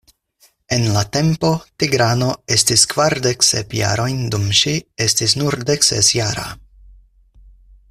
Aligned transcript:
En 0.77 0.85
la 0.93 1.01
tempo, 1.17 1.49
Tigrano 1.83 2.29
estis 2.55 2.85
kvardek 2.93 3.45
sep 3.49 3.77
jarojn 3.81 4.25
dum 4.37 4.49
ŝi 4.63 4.75
estis 5.07 5.37
nur 5.43 5.59
dekses 5.73 6.11
jara. 6.19 6.49